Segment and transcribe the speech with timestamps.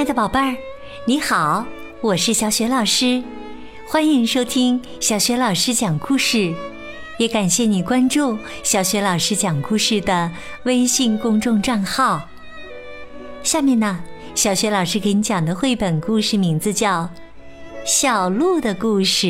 [0.00, 0.56] 亲爱的宝贝儿，
[1.04, 1.66] 你好，
[2.00, 3.22] 我是小雪老师，
[3.86, 6.54] 欢迎收听小雪老师讲故事，
[7.18, 10.32] 也感谢你关注小雪老师讲故事的
[10.62, 12.26] 微信公众账号。
[13.42, 14.02] 下面呢，
[14.34, 17.02] 小雪老师给你讲的绘本故事名字叫
[17.84, 19.26] 《小鹿的故事》，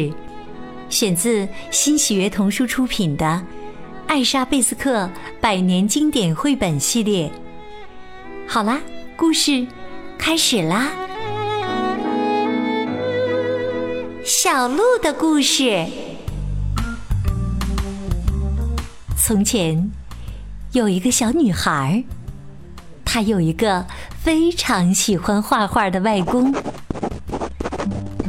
[0.89, 3.27] 选自新喜悦童书出品的
[4.07, 7.29] 《艾莎贝斯克百年经典绘本系列》。
[8.47, 8.81] 好啦，
[9.17, 9.67] 故事。
[10.21, 10.93] 开始啦！
[14.23, 15.87] 小鹿的故事。
[19.17, 19.91] 从前
[20.73, 22.05] 有一个小女孩，
[23.03, 23.87] 她有一个
[24.23, 26.55] 非常喜欢画画的外公。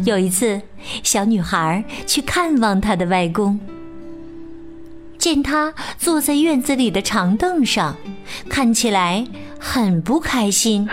[0.05, 0.61] 有一次，
[1.03, 3.59] 小女孩去看望她的外公，
[5.19, 7.97] 见他坐在院子里的长凳上，
[8.49, 9.27] 看起来
[9.59, 10.87] 很不开心。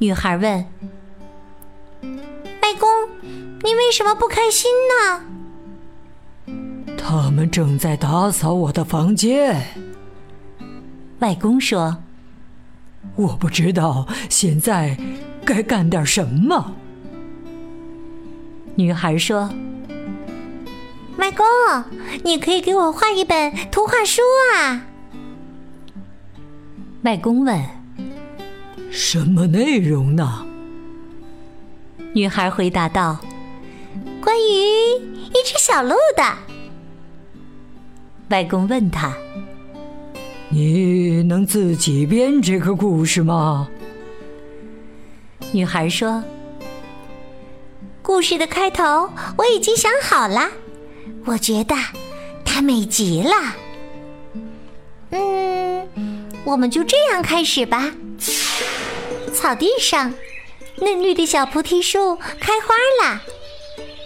[0.00, 0.66] 女孩问
[2.00, 2.88] ：“外公，
[3.62, 5.26] 你为什么不开心呢？”
[6.96, 9.62] 他们正在打扫我的房间。
[11.18, 11.98] 外公说
[13.14, 14.96] ：“我不知道现在
[15.44, 16.76] 该干点什么。”
[18.76, 19.50] 女孩说
[21.18, 21.44] ：“外公，
[22.24, 24.22] 你可以给我画一本图画书
[24.56, 24.86] 啊。”
[27.04, 27.79] 外公问。
[28.90, 30.46] 什么内容呢？
[32.12, 33.18] 女孩回答道
[34.20, 34.52] ：“关于
[35.28, 36.24] 一只小鹿的。”
[38.30, 39.12] 外公问他
[40.50, 43.68] ：“你能自己编这个故事吗？”
[45.52, 46.22] 女孩说
[48.02, 50.48] ：“故事的开头我已经想好了，
[51.24, 51.76] 我觉得
[52.44, 53.32] 它美极了。
[55.10, 55.88] 嗯，
[56.44, 57.92] 我们就这样开始吧。”
[59.30, 60.12] 草地上，
[60.76, 63.22] 嫩绿的小菩提树开花啦。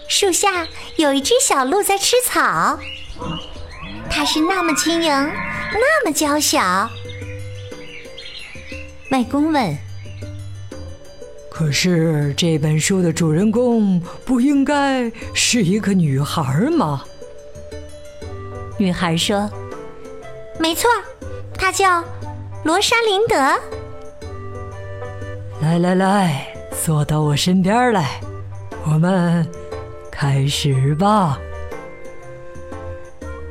[0.08, 2.78] 树下有一只小鹿在吃草，
[4.10, 5.10] 它是那么轻盈，
[5.72, 6.88] 那么娇小。
[9.10, 9.76] 外公问
[11.50, 17.04] ：“可是这本书的主人公不应该是一个女孩吗？”
[18.78, 19.50] 女孩说
[20.58, 20.90] ：“没错，
[21.56, 22.04] 她叫
[22.64, 23.58] 罗莎琳德。”
[25.64, 26.46] 来来来，
[26.84, 28.20] 坐到我身边来，
[28.84, 29.48] 我们
[30.12, 31.38] 开始吧。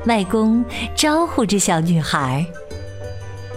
[0.06, 0.64] 外公
[0.96, 2.46] 招呼着小女孩，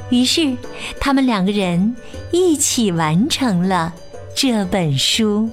[0.08, 0.56] 于是
[0.98, 1.94] 他们两个人
[2.32, 3.92] 一起完成了
[4.34, 5.50] 这本书。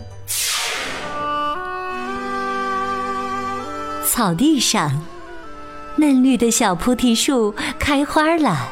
[4.05, 5.05] 草地上，
[5.97, 8.69] 嫩绿的小菩提树开花了，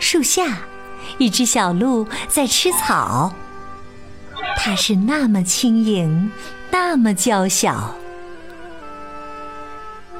[0.00, 0.58] 树下。
[1.18, 3.32] 一只小鹿在吃草，
[4.56, 6.30] 它是那么轻盈，
[6.70, 7.94] 那么娇小。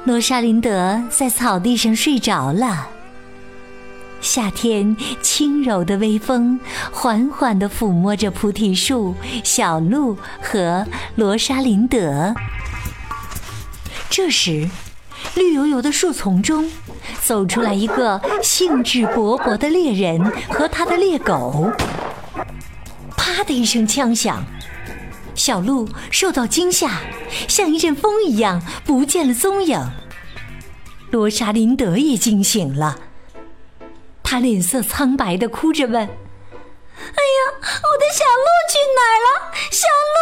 [0.03, 2.89] 罗莎琳德在草地上睡着了。
[4.21, 6.59] 夏天轻柔的微风
[6.91, 9.13] 缓缓地抚摸着菩提树、
[9.43, 10.85] 小鹿和
[11.15, 12.33] 罗莎琳德。
[14.09, 14.69] 这时，
[15.35, 16.71] 绿油油的树丛中。
[17.21, 21.71] 走出来一个兴致勃勃的猎人和他的猎狗。
[23.17, 24.43] 啪的一声枪响，
[25.33, 27.01] 小鹿受到惊吓，
[27.47, 29.79] 像一阵风一样不见了踪影。
[31.11, 32.99] 罗莎琳德也惊醒了，
[34.23, 36.09] 她脸色苍白的哭着问：“哎呀，
[37.57, 39.27] 我的小鹿去哪儿了？
[39.71, 40.17] 小鹿！”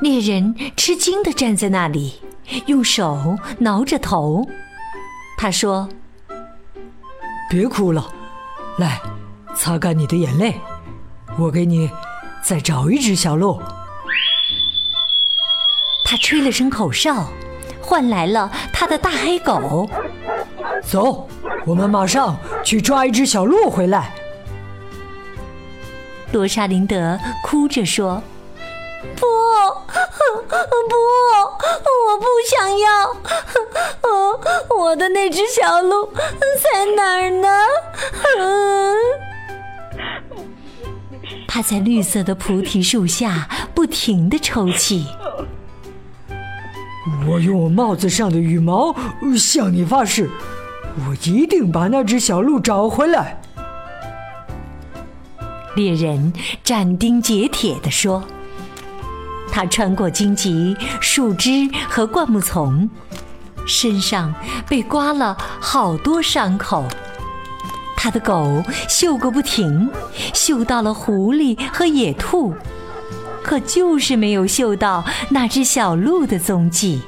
[0.00, 2.20] 猎人吃惊的站在那里。
[2.66, 4.46] 用手挠着头，
[5.36, 5.88] 他说
[7.50, 8.06] ：“别哭了，
[8.78, 9.00] 来，
[9.54, 10.60] 擦干你的眼泪，
[11.38, 11.90] 我给你
[12.42, 13.60] 再找一只小鹿。”
[16.06, 17.28] 他吹了声口哨，
[17.80, 19.88] 换来了他的大黑狗。
[20.82, 21.26] 走，
[21.64, 24.12] 我们马上去抓一只小鹿回来。
[26.32, 28.22] 罗莎琳德哭着说。
[29.16, 29.26] 不，
[30.88, 30.96] 不，
[32.06, 32.86] 我不想要。
[34.76, 36.06] 我的那只小鹿
[36.62, 37.48] 在哪儿呢？
[41.46, 45.06] 他在绿色的菩提树下不停的抽泣。
[47.28, 48.94] 我用我帽子上的羽毛
[49.38, 50.28] 向你发誓，
[50.96, 53.40] 我一定把那只小鹿找回来。
[55.76, 56.32] 猎人
[56.62, 58.24] 斩钉截铁地说。
[59.54, 62.90] 他穿过荆棘、树枝和灌木丛，
[63.68, 64.34] 身上
[64.68, 66.84] 被刮了好多伤口。
[67.96, 69.88] 他的狗嗅个不停，
[70.32, 72.52] 嗅到了狐狸和野兔，
[73.44, 77.02] 可就是没有嗅到那只小鹿的踪迹。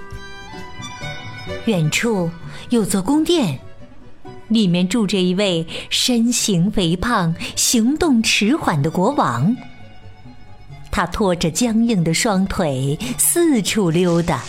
[1.65, 2.31] 远处
[2.69, 3.59] 有座宫殿，
[4.47, 9.57] 里面住着一位身形肥胖、行动迟缓的国王。
[10.97, 14.43] 他拖着僵硬的双腿四处溜达，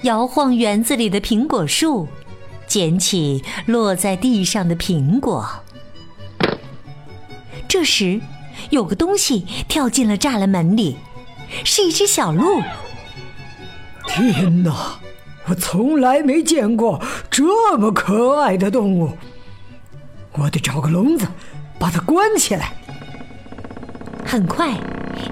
[0.00, 2.08] 摇晃园子里的苹果树。
[2.66, 5.46] 捡起落在地上的苹果。
[7.68, 8.18] 这时，
[8.70, 10.96] 有个东西跳进了栅栏门里，
[11.64, 12.62] 是一只小鹿。
[14.06, 15.00] 天哪，
[15.48, 16.98] 我从来没见过
[17.30, 19.10] 这么可爱的动物！
[20.32, 21.26] 我得找个笼子，
[21.78, 22.72] 把它关起来。
[24.24, 24.74] 很快，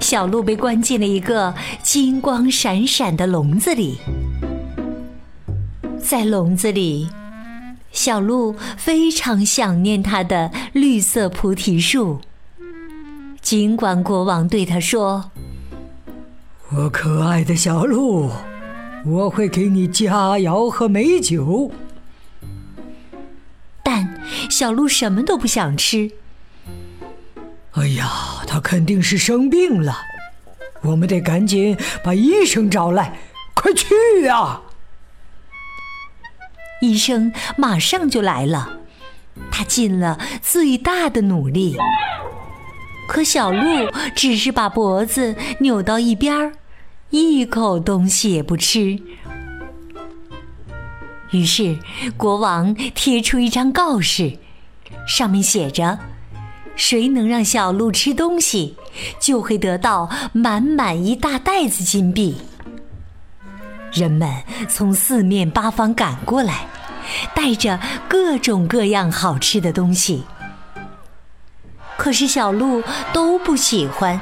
[0.01, 1.53] 小鹿被关进了一个
[1.83, 3.97] 金光闪闪的笼子里。
[5.99, 7.09] 在笼子里。
[7.91, 12.21] 小鹿非常想念它的绿色菩提树。
[13.41, 15.31] 尽管国王对他说
[16.71, 18.29] ：“我可爱的小鹿，
[19.05, 21.71] 我会给你佳肴和美酒。”
[23.83, 24.21] 但
[24.51, 26.11] 小鹿什么都不想吃。
[27.73, 29.95] 哎呀，他肯定是生病了，
[30.81, 33.17] 我们得赶紧把医生找来，
[33.53, 34.61] 快去呀！
[36.81, 38.79] 医生马上就来了，
[39.51, 41.77] 他尽了最大的努力，
[43.07, 46.53] 可小鹿只是把脖子扭到一边儿，
[47.11, 48.99] 一口东西也不吃。
[51.31, 51.77] 于是
[52.17, 54.39] 国王贴出一张告示，
[55.07, 55.99] 上面写着
[56.79, 58.77] ：“谁能让小鹿吃东西，
[59.19, 62.37] 就会得到满满一大袋子金币。”
[63.91, 64.31] 人们
[64.69, 66.67] 从四面八方赶过来，
[67.35, 70.23] 带着各种各样好吃的东西。
[71.97, 72.81] 可是小鹿
[73.11, 74.17] 都不喜欢，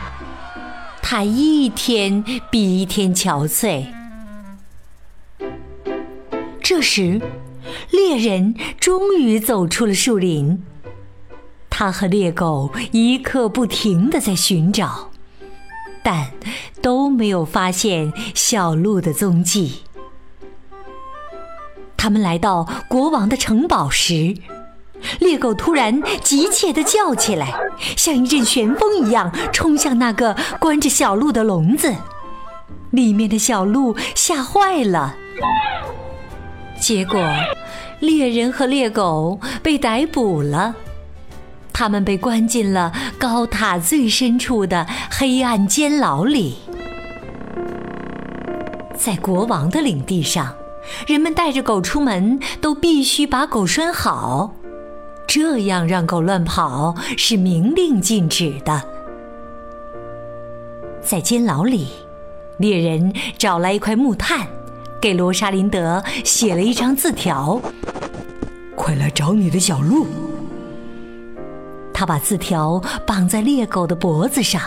[1.01, 3.85] 它一天比一天憔悴。
[6.63, 7.21] 这时，
[7.91, 10.63] 猎人终于走出了树林，
[11.79, 15.11] 他和猎狗一刻不停的在寻找。
[16.01, 16.31] 但
[16.81, 19.83] 都没有发现小鹿的踪迹。
[21.95, 24.35] 他们来到国王的城堡时，
[25.19, 27.53] 猎狗突然急切地叫起来，
[27.95, 31.93] 像一阵旋风一样冲向那个关着小鹿的笼子。
[32.89, 35.15] 里面的小鹿吓坏了。
[36.81, 37.21] 结果，
[37.99, 40.73] 猎人和猎狗被逮捕了。
[41.79, 46.55] 他们被关进了高塔最深处的黑暗监牢里。
[48.95, 50.55] 在国王的领地上，
[51.05, 54.55] 人们带着狗出门都必须把狗拴好，
[55.27, 58.81] 这样让狗乱跑是明令禁止的。
[60.99, 61.89] 在监牢里，
[62.57, 64.47] 猎人找来一块木炭，
[64.99, 67.61] 给罗莎琳德写了一张字条
[68.75, 70.07] ：“快来找你的小鹿。”
[71.99, 74.61] 他把字条绑在猎狗的脖子上，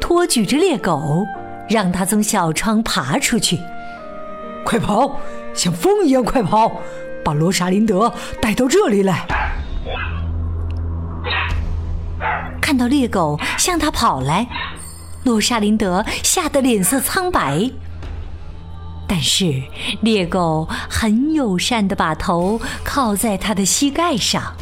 [0.00, 1.26] 托举着猎狗，
[1.68, 3.58] 让它从小窗爬出去。
[4.64, 5.18] 快跑，
[5.54, 6.70] 像风一样快跑，
[7.24, 9.26] 把罗莎琳德带到这里来。
[12.60, 14.46] 看到猎狗向他跑来，
[15.24, 17.68] 罗莎琳德吓得脸色苍白。
[19.08, 19.60] 但是
[20.00, 24.54] 猎狗很友善地把头靠在他的膝盖上。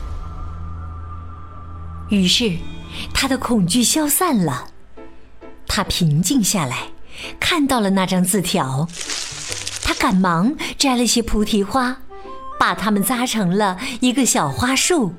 [2.10, 2.58] 于是，
[3.14, 4.66] 他的恐惧消散了。
[5.66, 6.88] 他平静下来，
[7.38, 8.86] 看到了那张字条。
[9.82, 11.96] 他赶忙摘了些菩提花，
[12.58, 15.14] 把它们扎成了一个小花束。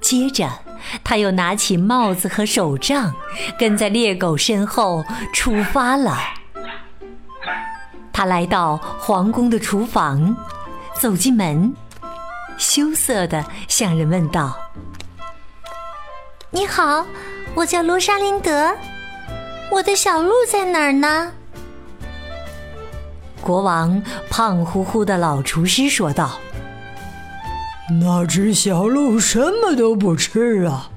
[0.00, 0.50] 接着，
[1.04, 3.14] 他又拿起帽子和手杖，
[3.58, 5.04] 跟在猎狗身后
[5.34, 6.18] 出发了。
[8.10, 10.34] 他来到皇宫的厨房，
[10.98, 11.74] 走进门，
[12.56, 14.56] 羞涩地向人问道。
[16.54, 17.06] 你好，
[17.54, 18.76] 我叫罗莎琳德，
[19.70, 21.32] 我的小鹿在哪儿呢？
[23.40, 26.38] 国王胖乎乎的老厨师说道
[28.02, 30.90] ：“那只小鹿什么都不吃啊，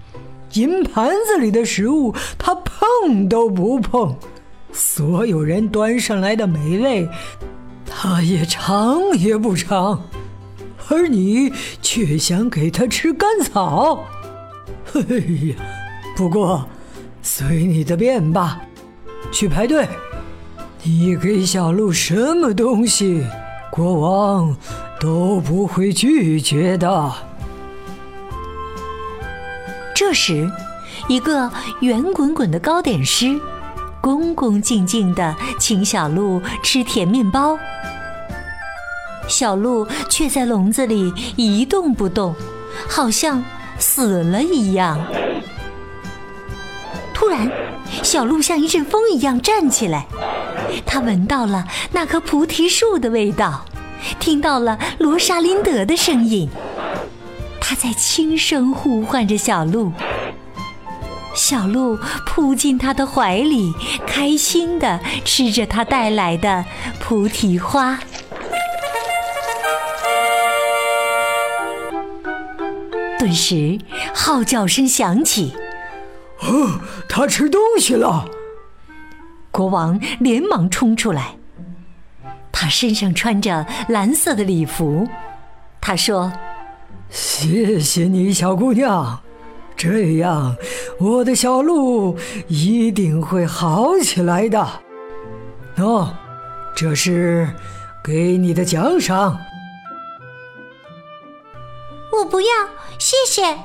[0.55, 4.13] 银盘子里的食物它碰都不碰，
[4.73, 7.07] 所有人端上来的美味，
[7.89, 10.03] 它也尝也不尝，
[10.89, 14.03] 而你却想给它吃干草。”
[14.95, 15.55] 哎呀，
[16.15, 16.65] 不过
[17.21, 18.61] 随你的便吧，
[19.31, 19.87] 去排队。
[20.83, 23.25] 你给小鹿什么东西，
[23.69, 24.55] 国王
[24.99, 27.11] 都不会拒绝的。
[29.93, 30.49] 这时，
[31.09, 33.37] 一个圆滚滚的糕点师，
[33.99, 37.57] 恭恭敬敬地请小鹿吃甜面包。
[39.27, 42.35] 小鹿却在笼子里一动不动，
[42.87, 43.43] 好像
[43.77, 44.99] 死了一样。
[47.13, 47.49] 突然，
[48.03, 50.05] 小鹿像一阵风一样站起来，
[50.85, 53.65] 它闻到了那棵菩提树的味道，
[54.19, 56.49] 听到了罗莎琳德的声音，
[57.59, 59.91] 它在轻声呼唤着小鹿。
[61.33, 63.73] 小鹿扑进他的怀里，
[64.07, 66.63] 开心地吃着他带来的
[66.99, 67.99] 菩提花。
[73.25, 73.79] 顿时，
[74.13, 75.51] 号角声响起。
[76.41, 76.79] 哦，
[77.09, 78.29] 他吃东西了！
[79.49, 81.35] 国王连忙冲出来，
[82.51, 85.07] 他身上穿着蓝色的礼服。
[85.81, 86.31] 他说
[87.09, 89.23] ：“谢谢你，小姑娘，
[89.75, 90.55] 这样
[90.99, 94.67] 我的小鹿一定会好起来的。
[95.75, 96.09] 喏，
[96.75, 97.49] 这是
[98.03, 99.39] 给你的奖赏。”
[102.25, 102.47] 我不要，
[102.97, 103.55] 谢谢。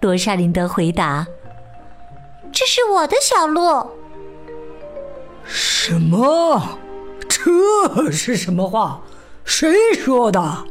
[0.00, 1.28] 罗莎琳德回答
[2.50, 3.86] ：“这是我的小鹿。”
[5.46, 6.80] 什么？
[7.28, 9.00] 这是什么话？
[9.44, 10.64] 谁说的？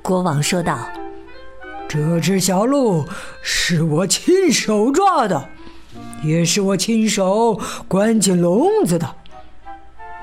[0.00, 0.78] 国王说道
[1.86, 3.04] ：“这只小鹿
[3.42, 5.50] 是我亲手抓的，
[6.22, 9.14] 也是我亲手关进笼子的。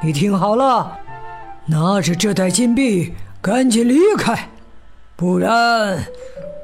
[0.01, 0.97] 你听好了，
[1.67, 4.49] 拿着这袋金币，赶紧离开，
[5.15, 6.05] 不然……”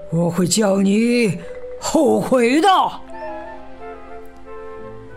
[0.10, 1.38] 我会叫你
[1.81, 2.69] 后悔的，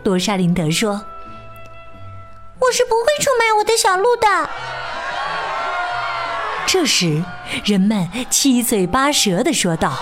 [0.03, 0.91] 罗莎琳德说
[2.59, 4.49] ：“我是不会出卖我的小鹿的。”
[6.67, 7.23] 这时，
[7.63, 9.93] 人们七嘴八舌的说道：“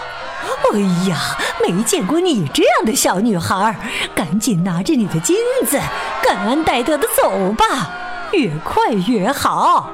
[0.73, 3.75] 哎呀，没见过你这样的小女孩！
[4.15, 5.37] 赶紧拿着你的金
[5.67, 5.79] 子，
[6.23, 7.91] 感恩戴德的走吧，
[8.31, 9.91] 越快越好。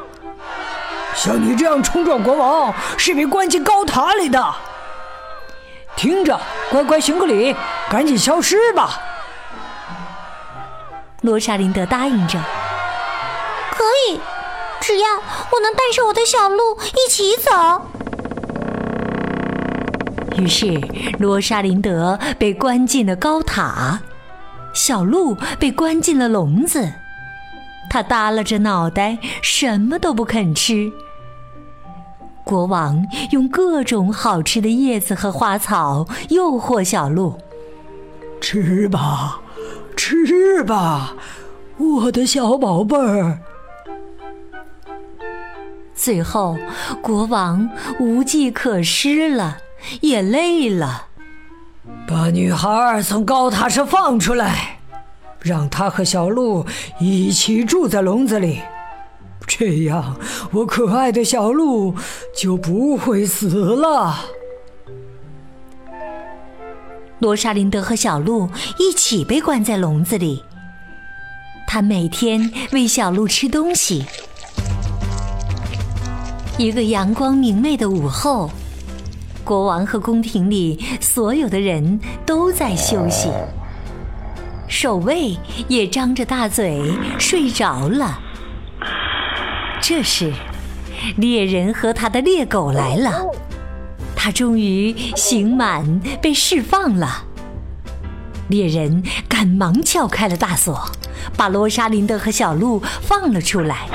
[1.16, 4.54] 像你这样冲撞国王，是被关进高塔里的。”
[5.96, 7.56] 听着，乖乖行个礼，
[7.90, 9.00] 赶紧消失吧。
[11.22, 12.38] 罗莎琳德答应着，
[13.72, 14.20] 可以，
[14.82, 17.82] 只要我能带上我的小鹿一起走。
[20.38, 20.80] 于是，
[21.18, 24.02] 罗莎琳德被关进了高塔，
[24.74, 26.92] 小鹿被关进了笼子，
[27.90, 30.92] 它耷拉着脑袋，什么都不肯吃。
[32.46, 37.40] 国王用各种好吃的叶子和花草诱惑小鹿，
[38.40, 39.42] 吃吧，
[39.98, 41.16] 吃吧，
[41.78, 43.40] 我的小宝贝儿。
[45.96, 46.56] 最后，
[47.02, 47.68] 国王
[48.00, 49.58] 无计可施了，
[50.02, 51.08] 也累了，
[52.08, 54.78] 把女孩从高塔上放出来，
[55.40, 56.64] 让她和小鹿
[57.00, 58.62] 一起住在笼子里。
[59.48, 60.18] 这样，
[60.52, 61.96] 我可爱的小鹿
[62.36, 64.26] 就不会死了。
[67.20, 70.44] 罗莎琳德和小鹿一起被关在笼子里，
[71.66, 74.06] 他每天喂小鹿吃东西。
[76.58, 78.50] 一个阳光明媚的午后，
[79.44, 83.30] 国王和宫廷里所有的人都在休息，
[84.68, 85.38] 守卫
[85.68, 88.20] 也张着大嘴睡着了。
[89.88, 90.34] 这时，
[91.16, 93.24] 猎人和他的猎狗来了，
[94.16, 97.24] 他终于刑满被释放了。
[98.48, 100.90] 猎人赶忙撬开了大锁，
[101.38, 103.88] 把罗莎琳德和小鹿放了出来。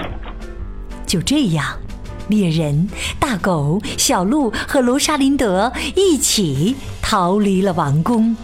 [1.09, 1.77] 就这样，
[2.29, 8.37] 猎人、大狗、小鹿和罗莎琳德一起逃离了王宫，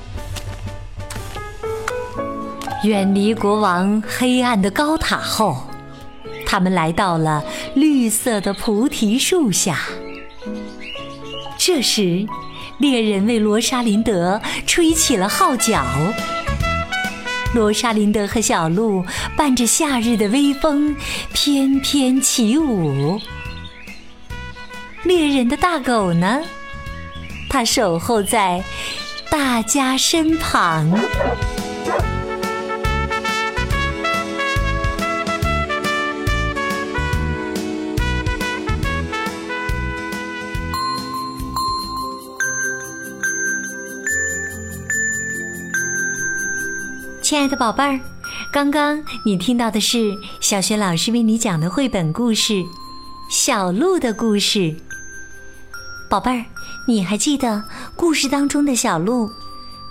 [2.82, 5.65] 远离国王黑暗的高塔后。
[6.46, 9.78] 他们来到了绿色的菩提树下。
[11.58, 12.26] 这时，
[12.78, 15.84] 猎人为罗莎琳德吹起了号角。
[17.54, 19.04] 罗莎琳德和小鹿
[19.36, 20.94] 伴着夏日的微风
[21.32, 23.20] 翩翩起舞。
[25.04, 26.42] 猎人的大狗呢？
[27.48, 28.62] 它守候在
[29.30, 31.00] 大家身旁。
[47.36, 48.00] 亲爱的宝贝儿，
[48.50, 52.54] 刚刚你听到的是小学老师为你讲的绘本故事
[53.28, 54.58] 《小鹿的故事》。
[56.08, 56.46] 宝贝儿，
[56.88, 57.62] 你还记得
[57.94, 59.30] 故事当中的小鹿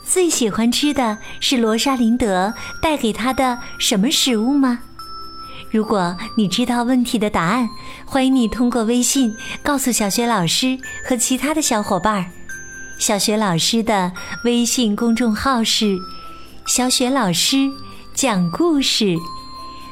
[0.04, 4.80] 最喜欢吃的是罗莎琳德带给他的什么食物吗？
[5.70, 7.70] 如果你知道问题的答案，
[8.08, 12.26] 欢迎你通过微信告诉小雪老师和其他的小伙伴儿。
[12.98, 14.12] 小雪老师的
[14.46, 16.00] 微信公众号是
[16.66, 17.72] “小雪老师
[18.16, 19.16] 讲故事”，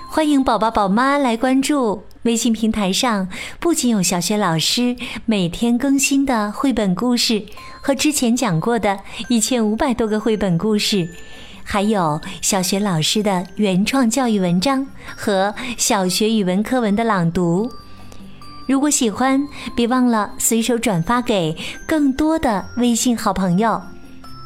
[0.10, 2.02] 欢迎宝宝宝妈来关注。
[2.24, 3.28] 微信平台上
[3.60, 7.46] 不仅有小雪老师每天更新的绘本故事
[7.82, 11.08] 和之前讲过的一千五百多个绘本故事，
[11.64, 17.70] 还有小雪老师的原创教育文章和小学语文课文的朗读。
[18.66, 21.56] 如果喜欢，别忘了随手转发给
[21.88, 23.80] 更多的微信好朋友。